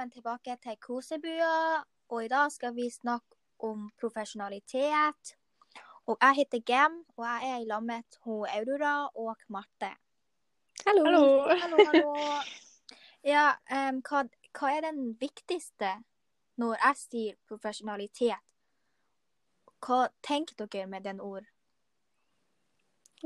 velkommen 0.00 0.10
tilbake 0.10 0.56
til 0.62 0.76
Kosebua. 0.80 1.84
Og 2.08 2.24
i 2.24 2.28
dag 2.28 2.52
skal 2.52 2.74
vi 2.74 2.90
snakke 2.90 3.36
om 3.58 3.90
profesjonalitet. 4.00 5.36
Og 6.06 6.16
jeg 6.20 6.34
heter 6.36 6.60
Gem, 6.60 7.04
og 7.16 7.24
jeg 7.24 7.50
er 7.50 7.58
i 7.60 7.66
lag 7.68 7.82
med 7.82 8.02
Aurora 8.26 9.10
og 9.14 9.36
Marte. 9.48 9.92
Hallo. 10.86 11.04
Hallo. 11.04 11.54
Hallo, 11.60 11.76
hallo. 11.86 12.14
Ja, 13.24 13.52
um, 13.90 14.00
hva, 14.00 14.24
hva 14.56 14.72
er 14.72 14.80
den 14.88 15.16
viktigste 15.20 15.92
når 16.56 16.78
jeg 16.80 16.96
sier 16.96 17.34
profesjonalitet? 17.46 18.40
Hva 19.84 20.08
tenker 20.22 20.64
dere 20.64 20.86
med 20.86 21.04
den 21.04 21.20
ord? 21.20 21.44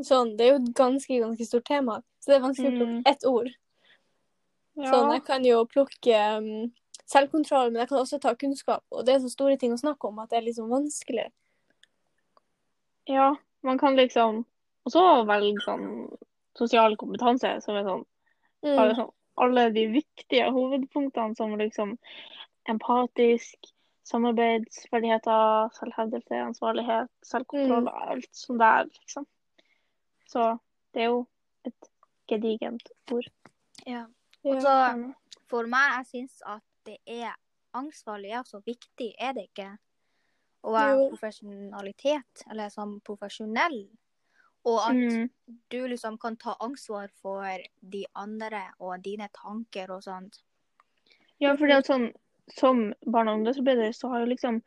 Sånn, 0.03 0.35
det 0.37 0.49
er 0.49 0.57
jo 0.57 0.63
et 0.65 0.75
ganske, 0.75 1.21
ganske 1.23 1.47
stort 1.47 1.71
tema, 1.71 2.03
så 2.19 2.33
det 2.33 2.41
er 2.41 2.49
vanskelig 2.49 2.73
å 2.73 2.79
plukke 2.81 2.99
Mm. 2.99 3.03
ett 3.07 3.25
ord. 3.25 3.55
Ja. 4.77 4.91
Sånn, 4.91 5.13
jeg 5.13 5.25
kan 5.25 5.45
jo 5.47 5.65
plukke 5.71 6.19
um, 6.39 6.73
selvkontroll, 7.07 7.71
men 7.71 7.81
jeg 7.85 7.89
kan 7.89 7.99
også 8.01 8.19
ta 8.21 8.35
kunnskap. 8.35 8.83
Og 8.91 9.05
det 9.07 9.15
er 9.15 9.21
så 9.23 9.31
store 9.31 9.57
ting 9.61 9.73
å 9.73 9.79
snakke 9.79 10.09
om 10.09 10.19
at 10.19 10.31
det 10.31 10.39
er 10.41 10.47
liksom 10.49 10.69
vanskelig. 10.73 11.29
ja, 13.07 13.35
man 13.63 13.79
kan 13.79 13.97
liksom 13.97 14.45
også 14.89 15.03
velge 15.29 15.61
sånn 15.65 15.85
sosial 16.57 16.97
kompetanse, 16.97 17.61
som 17.63 17.77
er 17.77 17.85
sånn, 17.85 18.05
Mm. 18.65 18.77
bare 18.77 18.95
sånn 18.97 19.13
alle 19.37 19.71
de 19.75 19.87
viktige 19.93 20.51
hovedpunktene 20.51 21.37
som 21.37 21.57
liksom 21.59 21.99
empatisk, 22.69 23.57
samarbeidsferdigheter, 24.05 25.71
selvhevdelse, 25.75 26.35
ansvarlighet, 26.49 27.09
selvkontroll 27.25 27.85
Mm. 27.85 27.89
og 27.89 28.09
alt 28.11 28.29
sånt 28.33 28.59
der, 28.59 28.85
liksom. 28.85 29.27
Så 30.27 30.61
det 30.93 31.03
er 31.03 31.07
jo 31.07 31.27
et 31.65 31.89
gedigent 32.29 32.89
ord. 33.13 33.29
Ja. 33.87 34.07
Ja. 34.45 34.61
Så 34.61 35.15
for 35.49 35.67
meg, 35.71 35.99
jeg 35.99 36.07
syns 36.13 36.43
at 36.47 36.63
det 36.85 36.99
er 37.07 37.33
ansvarlig 37.75 38.33
er 38.37 38.43
så 38.47 38.61
viktig, 38.65 39.15
er 39.19 39.33
det 39.33 39.49
ikke? 39.51 39.71
Å 40.65 40.73
være 40.73 41.09
profesjonalitet, 41.13 42.45
eller 42.51 42.69
som 42.73 43.01
profesjonell. 43.05 43.89
Og 44.65 44.79
at 44.81 44.97
Mm. 44.97 45.31
du 45.71 45.87
liksom 45.89 46.19
kan 46.19 46.37
ta 46.37 46.55
ansvar 46.61 47.09
for 47.21 47.45
de 47.83 48.05
andre 48.17 48.63
og 48.81 49.03
dine 49.03 49.29
tanker 49.35 49.91
og 49.91 50.03
sånt. 50.03 50.39
Ja, 51.41 51.55
fordi 51.57 51.73
at 51.73 51.85
sånn, 51.87 52.13
som 52.49 52.95
barne- 53.05 53.31
og 53.31 53.39
ungdomsarbeider 53.41 53.93
så 53.93 54.09
har 54.09 54.21
jo 54.21 54.27
liksom 54.27 54.63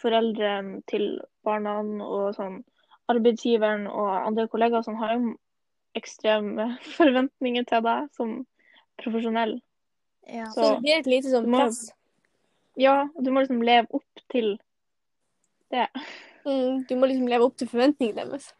foreldrene 0.00 0.82
til 0.86 1.20
barna 1.44 1.78
og 2.02 2.34
sånn 2.36 2.64
arbeidsgiveren 3.08 3.86
og 3.86 4.26
andre 4.26 4.48
kollegaer 4.48 4.82
som 4.84 4.96
har 4.96 5.14
jo 5.18 5.36
ekstreme 5.94 6.78
forventninger 6.98 7.64
til 7.66 7.82
deg 7.82 8.08
som 8.16 8.46
profesjonell. 9.02 9.58
Ja. 10.26 10.46
Så 10.52 10.60
Så 10.60 10.68
det 10.74 10.84
blir 10.84 10.98
et 10.98 11.10
lite 11.10 11.32
sånn 11.32 11.50
press. 11.52 11.86
Ja, 12.80 13.08
du 13.14 13.30
må 13.30 13.44
liksom 13.44 13.62
leve 13.62 13.86
opp 13.94 14.22
til 14.32 14.56
det. 15.70 15.88
Mm, 16.44 16.84
du 16.88 16.94
må 16.96 17.08
liksom 17.08 17.28
leve 17.30 17.46
opp 17.46 17.58
til 17.60 17.70
forventningene 17.70 18.24
deres. 18.24 18.50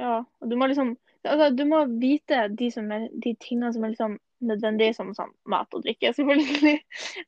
Ja, 0.00 0.20
og 0.24 0.50
du 0.50 0.56
må 0.56 0.68
liksom 0.70 0.94
altså, 1.24 1.50
Du 1.56 1.64
må 1.68 1.84
vite 2.00 2.46
de, 2.56 2.70
som 2.72 2.90
er, 2.92 3.08
de 3.12 3.34
tingene 3.40 3.72
som 3.74 3.84
er 3.84 3.94
liksom 3.94 4.18
nødvendige, 4.40 4.96
som 4.96 5.12
sånn 5.16 5.32
mat 5.52 5.72
og 5.76 5.84
drikke, 5.84 6.12
selvfølgelig. 6.16 6.78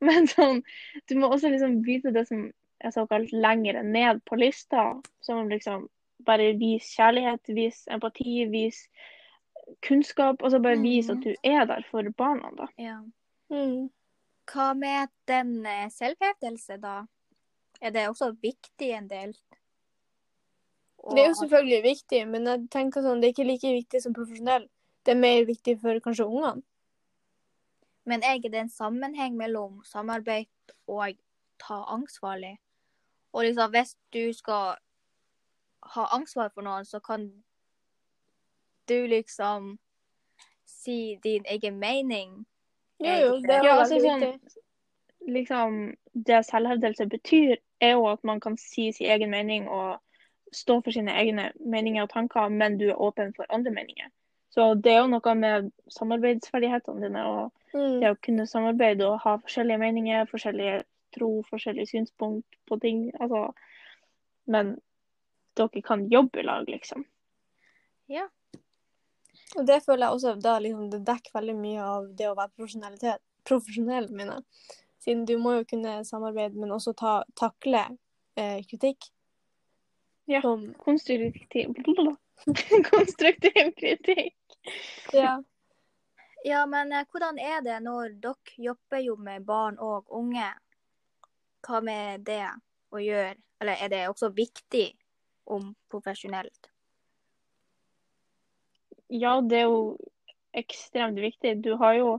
Men 0.05 0.29
sånn, 0.31 0.63
du 1.09 1.17
må 1.21 1.33
også 1.33 1.53
liksom 1.53 1.81
vite 1.87 2.15
det 2.15 2.27
som 2.31 2.47
er 2.83 2.95
såkalt 2.95 3.33
lengre 3.33 3.85
ned 3.87 4.23
på 4.29 4.39
lista. 4.41 4.93
Som 5.25 5.51
liksom 5.53 5.89
bare 6.27 6.53
vis 6.61 6.93
kjærlighet, 6.97 7.53
vis 7.57 7.83
empati, 7.93 8.47
vis 8.53 8.87
kunnskap. 9.83 10.43
Altså 10.43 10.61
bare 10.63 10.81
vise 10.81 11.13
at 11.13 11.25
du 11.25 11.35
er 11.45 11.65
der 11.65 11.85
for 11.91 12.11
barna, 12.17 12.51
da. 12.59 12.69
ja. 12.79 13.01
Mm. 13.53 13.91
Hva 14.53 14.73
med 14.75 15.09
den 15.29 15.67
eh, 15.67 15.91
selvhevdelse, 15.93 16.77
da? 16.83 17.03
Er 17.81 17.91
det 17.91 18.09
også 18.09 18.33
viktig 18.43 18.91
en 18.91 19.11
del? 19.11 19.37
Og 20.99 21.17
Det 21.17 21.25
er 21.25 21.29
jo 21.29 21.35
selvfølgelig 21.35 21.83
viktig, 21.83 22.29
men 22.29 22.47
jeg 22.47 22.67
tenker 22.71 23.03
sånn, 23.03 23.23
det 23.23 23.29
er 23.29 23.35
ikke 23.35 23.47
like 23.49 23.73
viktig 23.75 24.03
som 24.03 24.15
profesjonell. 24.15 24.69
Det 25.03 25.15
er 25.15 25.19
mer 25.19 25.47
viktig 25.47 25.77
for 25.83 25.99
kanskje 26.05 26.27
ungene. 26.27 26.63
Men 28.07 28.23
er 28.23 28.39
ikke 28.39 28.51
det 28.51 28.61
en 28.65 28.71
sammenheng 28.71 29.37
mellom 29.39 29.83
samarbeid 29.87 30.75
og 30.91 31.19
ta 31.63 31.83
ansvarlig? 31.91 32.57
Og 33.33 33.45
liksom, 33.47 33.71
hvis 33.71 33.97
du 34.15 34.33
skal 34.35 34.77
ha 35.95 36.07
ansvar 36.15 36.51
for 36.55 36.67
noen, 36.67 36.87
så 36.87 37.01
kan 37.01 37.29
du 38.87 39.07
liksom 39.07 39.79
si 40.67 41.19
din 41.23 41.45
egen 41.47 41.79
mening. 41.79 42.47
Jo, 42.99 43.13
jo, 43.15 43.41
det 43.41 43.51
er 43.51 43.65
Ja, 43.65 43.75
jo 43.75 43.81
altså 43.81 43.95
veldig 43.95 44.11
sånn- 44.11 44.33
viktig. 44.33 44.63
Liksom, 45.29 45.97
det 46.15 46.45
selvhevdelse 46.47 47.07
betyr, 47.09 47.57
er 47.81 47.93
jo 47.93 48.07
at 48.07 48.25
man 48.25 48.41
kan 48.41 48.57
si 48.57 48.93
sin 48.93 49.07
egen 49.11 49.31
mening 49.31 49.69
og 49.69 50.01
stå 50.53 50.83
for 50.85 50.91
sine 50.91 51.11
egne 51.15 51.53
meninger 51.61 52.03
og 52.03 52.11
tanker, 52.11 52.49
men 52.51 52.79
du 52.79 52.89
er 52.91 52.99
åpen 53.01 53.33
for 53.37 53.47
andre 53.51 53.71
meninger. 53.71 54.11
Så 54.51 54.75
det 54.83 54.93
er 54.93 54.99
jo 55.01 55.07
noe 55.09 55.35
med 55.35 55.71
samarbeidsferdighetene 55.89 57.01
dine 57.03 57.25
og 57.27 57.53
Mm. 57.75 58.01
det 58.01 58.11
å 58.11 58.21
kunne 58.21 58.47
samarbeide 58.47 59.07
og 59.07 59.21
ha 59.21 59.37
forskjellige 59.39 59.79
meninger, 59.79 60.27
forskjellige 60.27 60.83
tro, 61.17 61.43
forskjellige 61.43 61.89
synspunkt 61.89 62.45
på 62.69 62.81
ting. 62.81 63.13
Altså, 63.21 63.55
men 64.47 64.79
dere 65.57 65.83
kan 65.83 66.09
jobbe 66.11 66.41
i 66.41 66.43
lag, 66.43 66.67
liksom. 66.69 67.05
Ja. 68.09 68.29
Og 69.59 69.67
det 69.69 69.83
føler 69.85 70.07
jeg 70.07 70.17
også 70.17 70.35
da 70.41 70.57
liksom, 70.63 70.89
det 70.93 71.03
dekker 71.07 71.35
veldig 71.37 71.57
mye 71.59 71.85
av 71.85 72.09
det 72.17 72.31
å 72.31 72.37
være 72.39 72.55
profesjonalitet. 72.57 73.21
Profesjonell, 73.49 74.09
mener 74.15 74.39
jeg. 74.39 74.79
Siden 75.03 75.25
du 75.27 75.35
må 75.43 75.57
jo 75.59 75.67
kunne 75.69 75.99
samarbeide, 76.07 76.59
men 76.59 76.73
også 76.73 76.95
ta, 76.99 77.15
takle 77.39 77.85
eh, 78.39 78.61
kritikk. 78.71 79.11
Ja. 80.31 80.41
Som, 80.45 80.69
Konstruktiv, 80.79 81.75
konstruktiv 82.93 83.73
kritikk. 83.77 84.37
ja. 85.13 85.41
Ja, 86.45 86.65
men 86.67 86.93
eh, 86.93 87.07
hvordan 87.11 87.39
er 87.39 87.61
det 87.63 87.79
når 87.85 88.17
dere 88.23 88.57
jobber 88.59 89.03
jo 89.03 89.17
med 89.17 89.45
barn 89.47 89.79
og 89.79 90.11
unge? 90.11 90.49
Hva 91.63 91.79
med 91.85 92.25
det 92.27 92.47
å 92.91 93.03
gjøre? 93.03 93.37
Eller 93.63 93.79
er 93.79 93.93
det 93.93 94.03
også 94.11 94.33
viktig 94.35 94.89
om 95.47 95.71
profesjonelt? 95.91 96.72
Ja, 99.13 99.35
det 99.45 99.59
er 99.61 99.67
jo 99.69 99.81
ekstremt 100.57 101.19
viktig. 101.21 101.59
Du 101.65 101.75
har 101.81 101.99
jo 101.99 102.13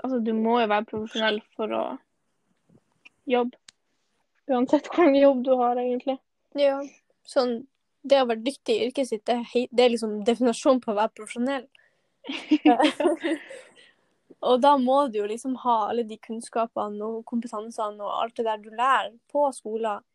Altså, 0.00 0.20
du 0.22 0.30
må 0.38 0.52
jo 0.60 0.68
være 0.70 0.86
profesjonell 0.86 1.40
for 1.58 1.72
å 1.74 1.80
jobbe. 3.28 3.58
Uansett 4.48 4.86
hvilken 4.86 5.16
jobb 5.18 5.40
du 5.44 5.50
har, 5.58 5.76
egentlig. 5.82 6.14
ja. 6.56 6.76
Sånn, 7.26 7.56
det 8.06 8.20
å 8.22 8.28
være 8.30 8.40
dyktig 8.46 8.76
i 8.76 8.86
yrket 8.86 9.10
sitt, 9.10 9.24
det, 9.28 9.66
det 9.74 9.84
er 9.84 9.92
liksom 9.92 10.14
definasjonen 10.24 10.80
på 10.80 10.94
å 10.94 10.96
være 10.96 11.12
profesjonell. 11.18 11.66
og 14.48 14.62
da 14.62 14.76
må 14.80 15.02
du 15.10 15.18
jo 15.20 15.26
liksom 15.28 15.58
ha 15.66 15.76
alle 15.90 16.06
de 16.08 16.16
kunnskapene 16.22 17.10
og 17.10 17.26
kompetansene 17.28 18.00
og 18.00 18.14
alt 18.22 18.38
det 18.40 18.46
der 18.48 18.62
du 18.62 18.70
lærer 18.70 19.12
på 19.34 19.44
skolen. 19.58 20.06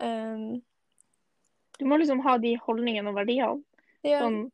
Um, 0.00 0.62
Du 1.78 1.84
må 1.90 1.98
liksom 2.00 2.22
ha 2.24 2.38
de 2.38 2.54
holdningene 2.64 3.10
og 3.10 3.18
verdiene. 3.18 3.60
ja. 4.06 4.22
Sånn, 4.22 4.44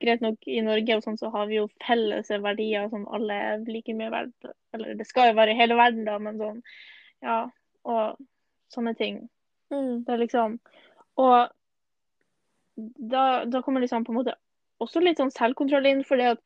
greit 0.00 0.20
nok, 0.20 0.38
i 0.46 0.60
Norge 0.62 0.96
og 0.96 1.02
sånn, 1.04 1.18
så 1.18 1.30
har 1.34 1.46
vi 1.50 1.56
jo 1.58 1.68
felles 1.86 2.28
verdier 2.30 2.88
som 2.90 3.06
alle 3.08 3.34
er 3.34 3.58
like 3.66 3.94
mye 3.94 4.10
verdt. 4.10 4.50
Eller 4.74 4.94
det 4.94 5.06
skal 5.06 5.30
jo 5.32 5.38
være 5.38 5.50
i 5.54 5.58
hele 5.58 5.74
verden, 5.78 6.04
da, 6.04 6.18
men 6.18 6.38
sånn 6.38 6.62
Ja. 7.22 7.50
Og 7.84 8.16
sånne 8.70 8.96
ting. 8.96 9.28
Mm. 9.72 10.04
Det 10.04 10.12
er 10.14 10.18
liksom 10.18 10.58
Og 11.16 11.48
da, 12.76 13.44
da 13.44 13.62
kommer 13.62 13.80
liksom 13.80 14.04
på 14.04 14.12
en 14.12 14.18
måte 14.20 14.34
også 14.80 15.00
litt 15.02 15.18
sånn 15.18 15.32
selvkontroll 15.34 15.86
inn, 15.90 16.04
fordi 16.06 16.28
at 16.30 16.38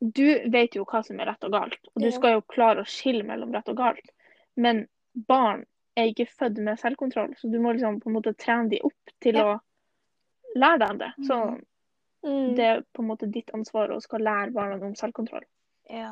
du 0.00 0.26
vet 0.52 0.74
jo 0.76 0.84
hva 0.84 1.00
som 1.04 1.16
er 1.20 1.30
rett 1.30 1.44
og 1.48 1.54
galt, 1.54 1.78
og 1.94 2.02
du 2.02 2.10
skal 2.12 2.34
jo 2.36 2.42
klare 2.52 2.82
å 2.84 2.88
skille 2.90 3.24
mellom 3.24 3.54
rett 3.56 3.68
og 3.72 3.78
galt. 3.78 4.10
Men 4.60 4.82
barn 5.28 5.64
er 5.96 6.10
ikke 6.10 6.26
født 6.28 6.58
med 6.60 6.76
selvkontroll, 6.82 7.32
så 7.40 7.48
du 7.48 7.56
må 7.64 7.72
liksom 7.72 8.02
på 8.02 8.10
en 8.10 8.18
måte 8.18 8.34
trene 8.36 8.68
de 8.68 8.82
opp 8.84 9.14
til 9.24 9.38
Ja. 9.40 9.54
å 9.56 9.60
lære 10.60 10.78
dem 10.84 10.98
det. 10.98 11.12
Så 11.24 11.40
Mhm. 11.40 11.64
Mm. 12.26 12.54
det 12.58 12.64
er 12.64 12.80
på 12.92 13.02
en 13.02 13.08
måte 13.12 13.26
ditt 13.30 13.50
ansvar 13.54 13.92
å 13.94 14.00
skal 14.02 14.24
lære 14.26 14.50
barna 14.50 14.80
om 14.82 14.94
selvkontroll. 14.98 15.44
Ja. 15.86 16.10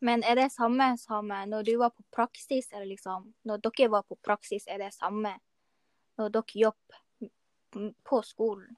Men 0.00 0.24
er 0.24 0.38
det 0.40 0.48
samme 0.54 0.94
som 0.98 1.28
når 1.28 1.66
du 1.68 1.76
var 1.76 1.90
på 1.92 2.02
praksis, 2.14 2.72
eller 2.72 2.86
liksom 2.86 3.34
Når 3.44 3.58
dere 3.62 3.88
var 3.88 4.02
på 4.02 4.16
praksis, 4.24 4.64
er 4.66 4.78
det 4.78 4.94
samme 4.94 5.36
når 6.18 6.32
dere 6.32 6.58
jobber 6.64 7.28
på 8.08 8.22
skolen? 8.22 8.76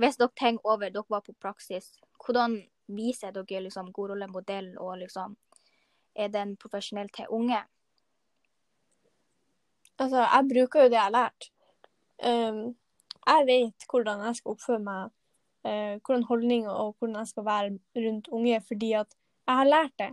Hvis 0.00 0.16
dere 0.16 0.32
tenker 0.36 0.66
over 0.66 0.90
dere 0.90 1.04
var 1.08 1.20
på 1.20 1.34
praksis, 1.38 2.00
hvordan 2.24 2.62
viser 2.86 3.32
dere 3.32 3.60
liksom 3.66 3.92
god 3.92 4.10
rollemodell, 4.10 4.78
og 4.78 4.98
liksom 4.98 5.36
Er 6.14 6.28
den 6.28 6.56
profesjonell 6.56 7.08
til 7.08 7.26
unge? 7.30 7.62
Altså, 9.98 10.16
jeg 10.16 10.48
bruker 10.48 10.82
jo 10.82 10.88
det 10.88 10.98
jeg 10.98 11.02
har 11.02 11.14
lært. 11.14 11.52
Um, 12.26 12.74
jeg 13.26 13.46
vet 13.46 13.86
hvordan 13.90 14.24
jeg 14.26 14.36
skal 14.36 14.54
oppføre 14.54 14.82
meg, 14.82 15.10
eh, 15.64 15.98
hvordan 16.00 16.26
holdninger 16.28 16.70
og 16.70 16.96
hvordan 16.98 17.16
jeg 17.20 17.30
skal 17.32 17.44
være 17.44 17.78
rundt 18.06 18.28
unge, 18.28 18.60
fordi 18.68 18.92
at 18.92 19.14
jeg 19.48 19.56
har 19.56 19.68
lært 19.68 19.96
det. 19.98 20.10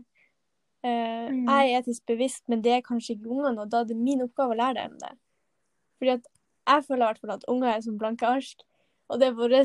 Eh, 0.84 1.10
Mm. 1.30 1.48
Jeg 1.50 1.72
er 1.72 1.80
etisk 1.80 2.06
bevisst, 2.06 2.44
men 2.50 2.64
det 2.64 2.72
er 2.72 2.82
kanskje 2.82 3.14
ikke 3.14 3.30
ungene, 3.30 3.62
og 3.62 3.72
da 3.72 3.80
er 3.80 3.84
det 3.84 3.98
min 3.98 4.22
oppgave 4.22 4.56
å 4.56 4.58
lære 4.58 4.84
dem 4.84 4.98
det. 5.00 5.12
Fordi 5.98 6.12
at 6.12 6.28
jeg 6.68 6.86
føler 6.88 7.04
i 7.04 7.08
hvert 7.08 7.20
fall 7.20 7.32
at 7.32 7.46
unger 7.48 7.70
er 7.70 7.82
som 7.82 7.98
blanke 7.98 8.26
ark, 8.28 8.64
og 9.10 9.20
det 9.20 9.28
er 9.28 9.38
vår 9.38 9.56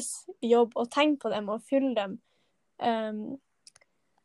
jobb 0.42 0.72
å 0.76 0.86
tenke 0.90 1.22
på 1.22 1.30
dem 1.30 1.48
og 1.48 1.62
fylle 1.62 1.94
dem. 1.94 2.18
Um, 2.78 3.40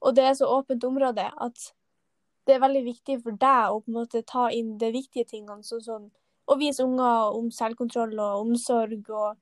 og 0.02 0.16
det 0.16 0.24
er 0.24 0.34
så 0.34 0.48
åpent 0.48 0.84
område 0.84 1.28
at 1.42 1.74
det 2.48 2.56
er 2.56 2.64
veldig 2.64 2.84
viktig 2.86 3.20
for 3.24 3.32
deg 3.32 3.70
å 3.70 3.82
på 3.84 3.92
en 3.92 3.98
måte 4.00 4.24
ta 4.26 4.48
inn 4.50 4.78
de 4.82 4.92
viktige 4.96 5.28
tingene, 5.28 5.64
sånn 5.64 5.84
som 5.84 6.08
å 6.50 6.58
vise 6.60 6.84
unger 6.84 7.36
om 7.38 7.50
selvkontroll 7.54 8.16
og 8.20 8.46
omsorg 8.48 9.10
og 9.10 9.38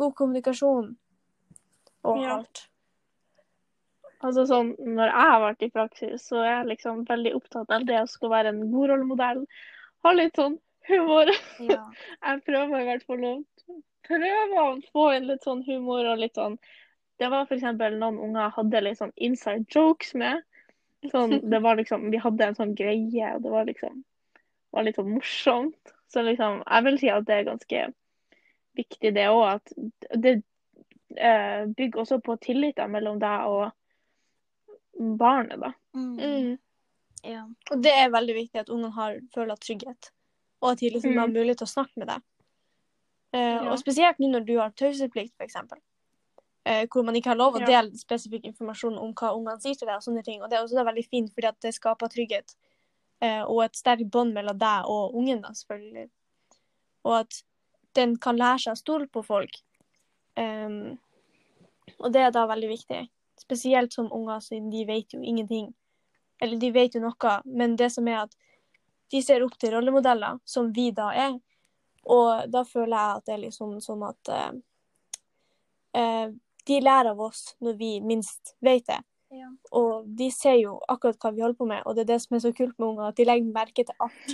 god 0.00 0.14
kommunikasjon 0.18 0.90
og 2.04 2.20
Ja. 2.22 2.36
alt. 2.38 2.66
Altså 4.22 4.44
sånn, 4.48 4.74
Når 4.78 5.06
jeg 5.08 5.28
har 5.32 5.40
vært 5.40 5.62
i 5.64 5.70
praksis, 5.72 6.26
så 6.28 6.42
er 6.44 6.50
jeg 6.58 6.66
liksom 6.76 7.04
veldig 7.08 7.34
opptatt 7.38 7.70
av 7.72 7.86
det 7.88 8.02
å 8.02 8.08
skulle 8.08 8.34
være 8.36 8.48
en 8.52 8.70
god 8.72 8.90
rollemodell. 8.90 9.46
Ha 10.04 10.12
litt 10.12 10.36
sånn 10.36 10.58
humor. 10.88 11.30
Ja. 11.70 11.86
Jeg 12.24 12.44
prøver 12.44 12.80
i 12.82 12.84
hvert 12.90 13.06
fall 13.08 13.24
å 13.24 13.32
prøve 14.10 14.60
å 14.66 14.82
få 14.92 15.06
inn 15.16 15.26
litt 15.30 15.42
sånn 15.46 15.64
humor 15.64 16.04
og 16.12 16.18
litt 16.18 16.34
sånn 16.36 16.58
Det 17.20 17.28
var 17.28 17.44
f.eks. 17.44 17.62
noen 18.00 18.16
unger 18.18 18.48
hadde 18.56 18.80
litt 18.82 18.98
sånn 18.98 19.12
inside 19.16 19.66
jokes 19.68 20.14
med. 20.14 20.40
Sånn, 21.12 21.40
det 21.50 21.60
var 21.62 21.76
liksom, 21.76 22.10
Vi 22.10 22.16
hadde 22.20 22.44
en 22.46 22.54
sånn 22.56 22.74
greie, 22.74 23.34
og 23.34 23.42
det 23.44 23.50
var 23.50 23.64
liksom 23.68 24.02
var 24.72 24.82
litt 24.86 24.96
sånn 24.96 25.10
morsomt. 25.14 25.92
Så 26.10 26.22
liksom, 26.26 26.62
jeg 26.66 26.84
vil 26.84 26.98
si 26.98 27.08
at 27.10 27.26
det 27.26 27.34
er 27.40 27.44
ganske 27.50 27.82
viktig, 28.78 29.14
det 29.14 29.26
òg. 29.30 29.60
At 29.60 30.20
det 30.22 30.42
eh, 31.16 31.66
bygger 31.66 32.00
også 32.04 32.20
på 32.22 32.36
tilliten 32.42 32.90
mellom 32.90 33.18
deg 33.22 33.46
og 33.50 33.70
barnet, 35.18 35.60
da. 35.60 35.72
Mm. 35.94 36.16
Mm. 36.16 36.58
Ja. 37.22 37.44
Og 37.70 37.82
det 37.84 37.92
er 37.92 38.10
veldig 38.14 38.34
viktig 38.36 38.60
at 38.62 38.70
ungene 38.72 38.92
har, 38.96 39.18
føler 39.34 39.56
trygghet, 39.60 40.10
og 40.62 40.72
at 40.72 40.78
de 40.80 40.90
liksom 40.90 41.12
Mm. 41.14 41.18
har 41.18 41.28
mulighet 41.28 41.58
til 41.58 41.66
å 41.66 41.74
snakke 41.74 41.96
med 41.96 42.08
deg. 42.08 42.22
Eh, 43.32 43.62
Ja. 43.64 43.70
Og 43.72 43.78
spesielt 43.78 44.18
nå 44.18 44.28
når 44.30 44.46
du 44.46 44.56
har 44.58 44.70
taushetsplikt, 44.70 45.34
f.eks. 45.38 45.56
Eh, 46.66 46.86
hvor 46.86 47.02
man 47.04 47.14
ikke 47.14 47.28
har 47.30 47.36
lov 47.36 47.54
å 47.54 47.60
Ja. 47.60 47.66
dele 47.66 47.96
spesifikk 47.96 48.44
informasjon 48.44 48.98
om 48.98 49.14
hva 49.14 49.34
ungene 49.34 49.60
sier 49.60 49.74
til 49.74 49.86
deg. 49.86 49.96
og 49.96 50.02
sånne 50.02 50.24
ting. 50.24 50.42
Og 50.42 50.50
Det 50.50 50.58
er 50.58 50.62
også 50.62 50.84
veldig 50.84 51.08
fint, 51.08 51.32
fordi 51.34 51.46
at 51.48 51.60
det 51.60 51.74
skaper 51.74 52.08
trygghet 52.08 52.54
eh, 52.54 52.69
og 53.20 53.58
et 53.66 53.76
sterkt 53.76 54.08
bånd 54.12 54.32
mellom 54.32 54.56
deg 54.58 54.88
og 54.88 55.16
ungen. 55.18 55.42
da, 55.44 55.52
selvfølgelig. 55.52 56.08
Og 57.04 57.18
at 57.18 57.42
den 57.98 58.16
kan 58.22 58.38
lære 58.38 58.64
seg 58.64 58.76
å 58.76 58.80
stole 58.80 59.08
på 59.12 59.22
folk. 59.26 59.58
Um, 60.38 60.98
og 61.98 62.12
det 62.14 62.22
er 62.24 62.34
da 62.34 62.46
veldig 62.48 62.70
viktig. 62.70 63.00
Spesielt 63.40 63.92
som 63.92 64.10
unger, 64.12 64.40
siden 64.44 64.70
de 64.72 64.84
vet 64.88 65.14
jo 65.14 65.20
ingenting. 65.20 65.70
Eller 66.40 66.60
de 66.60 66.70
vet 66.72 66.94
jo 66.96 67.02
noe, 67.04 67.36
men 67.44 67.76
det 67.76 67.90
som 67.92 68.08
er 68.08 68.22
at 68.24 68.36
de 69.10 69.22
ser 69.24 69.42
opp 69.44 69.56
til 69.58 69.74
rollemodeller, 69.74 70.38
som 70.44 70.70
vi 70.72 70.90
da 70.94 71.10
er. 71.12 71.34
Og 72.10 72.46
da 72.52 72.62
føler 72.64 72.94
jeg 72.94 73.16
at 73.16 73.26
det 73.26 73.34
er 73.34 73.42
liksom 73.44 73.74
sånn 73.84 74.04
at 74.06 74.30
uh, 74.32 74.52
uh, 75.98 76.28
de 76.66 76.80
lærer 76.80 77.12
av 77.12 77.20
oss 77.26 77.50
når 77.60 77.76
vi 77.80 77.92
minst 78.04 78.54
vet 78.64 78.86
det. 78.88 79.00
Ja. 79.30 79.48
Og 79.78 80.06
de 80.18 80.26
ser 80.34 80.56
jo 80.58 80.78
akkurat 80.90 81.20
hva 81.22 81.30
vi 81.34 81.44
holder 81.44 81.58
på 81.58 81.68
med, 81.70 81.82
og 81.86 81.94
det 81.94 82.04
er 82.04 82.12
det 82.14 82.20
som 82.24 82.36
er 82.36 82.44
så 82.44 82.52
kult 82.56 82.74
med 82.78 82.88
unger, 82.88 83.10
at 83.10 83.18
de 83.18 83.28
legger 83.28 83.54
merke 83.54 83.82
til 83.86 83.96
alt. 84.02 84.26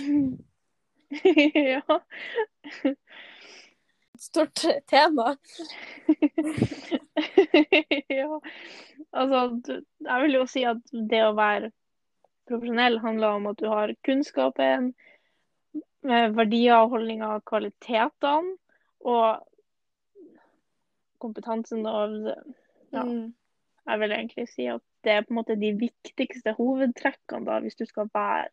ja. 1.75 1.97
Et 4.17 4.25
stort 4.25 4.63
tema. 4.89 5.35
ja. 8.19 8.39
Altså, 9.13 9.41
jeg 10.09 10.23
vil 10.23 10.39
jo 10.39 10.45
si 10.49 10.63
at 10.65 10.81
det 11.11 11.21
å 11.27 11.35
være 11.37 11.69
profesjonell 12.47 12.97
handler 13.03 13.37
om 13.37 13.45
at 13.51 13.59
du 13.61 13.67
har 13.69 13.93
kunnskapen, 14.07 14.93
med 16.07 16.33
verdier 16.37 16.85
og 16.85 16.93
holdninger, 16.95 17.41
kvalitetene 17.49 18.55
og 19.05 19.43
kompetansen 21.21 21.85
og 21.85 22.33
Ja. 22.93 23.03
Mm. 23.03 23.33
Jeg 23.87 23.99
vil 23.99 24.11
egentlig 24.11 24.47
si 24.51 24.67
at 24.67 24.83
det 25.03 25.11
er 25.13 25.23
på 25.23 25.31
en 25.31 25.39
måte 25.39 25.55
de 25.59 25.71
viktigste 25.79 26.53
hovedtrekkene 26.57 27.47
da, 27.47 27.59
hvis 27.63 27.77
du 27.79 27.85
skal 27.87 28.09
være 28.13 28.49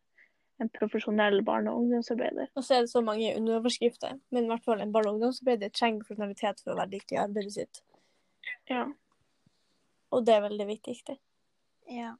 en 0.62 0.70
profesjonell 0.70 1.42
barne- 1.44 1.70
og 1.70 1.82
ungdomsarbeider. 1.82 2.46
Og 2.54 2.64
så 2.64 2.75
er 2.75 2.84
det 2.84 2.90
så 2.90 3.00
mange 3.00 3.36
underoverskrifter, 3.36 4.19
men 4.31 4.44
i 4.44 4.46
hvert 4.46 4.64
fall 4.64 4.81
en 4.81 4.92
barne- 4.92 5.10
og 5.10 5.14
ungdomsarbeider 5.19 5.69
trenger 5.75 6.04
profesjonalitet 6.04 6.62
for 6.62 6.75
å 6.75 6.78
være 6.78 6.92
dyktig 6.94 7.19
i 7.19 7.22
arbeidet 7.25 7.52
sitt. 7.52 7.82
Ja. 8.70 8.84
Og 10.10 10.26
det 10.26 10.36
er 10.36 10.44
vel 10.46 10.58
det 10.58 10.69
viktigste. 10.70 11.16
Ja. 11.90 12.14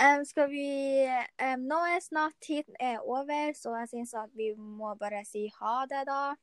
Um, 0.00 0.24
skal 0.24 0.48
vi 0.48 0.68
um, 1.44 1.64
Nå 1.68 1.78
er 1.88 2.00
snart 2.00 2.36
tiden 2.40 2.76
er 2.80 3.00
over, 3.00 3.52
så 3.56 3.74
jeg 3.80 3.88
syns 3.88 4.14
at 4.14 4.30
vi 4.36 4.52
må 4.56 4.94
bare 5.00 5.24
si 5.28 5.48
ha 5.60 5.74
det, 5.88 6.06
da. 6.08 6.36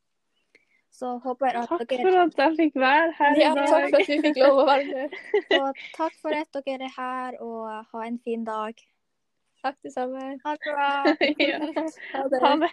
Så 0.92 1.18
håper 1.24 1.46
at 1.46 1.68
Takk 1.70 1.84
dere 1.90 2.06
for 2.06 2.20
at 2.24 2.38
jeg 2.38 2.56
fikk 2.58 2.76
være 2.82 3.14
her 3.18 3.36
Ja, 3.38 3.52
i 3.52 3.56
dag. 3.56 3.68
takk 3.68 3.90
for 3.90 3.98
at 4.02 4.08
vi 4.10 4.20
fikk 4.26 4.38
lov 4.42 4.62
å 4.62 4.66
være 4.66 4.86
med. 4.94 5.18
Og 5.60 5.82
takk 6.00 6.14
for 6.22 6.38
at 6.42 6.62
dere 6.66 6.90
er 6.90 6.94
her, 6.98 7.42
og 7.42 7.86
ha 7.92 8.06
en 8.08 8.20
fin 8.24 8.46
dag. 8.48 8.74
Takk 9.64 9.78
det 9.84 9.94
samme. 9.94 10.40
Ha 10.46 10.56
det 10.58 10.74
bra. 10.74 10.90
ja. 11.52 11.60
Ha 12.16 12.28
det. 12.34 12.42
Ha 12.42 12.56
det. 12.66 12.72